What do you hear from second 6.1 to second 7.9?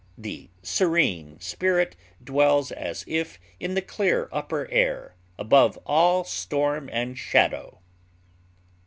storm and shadow.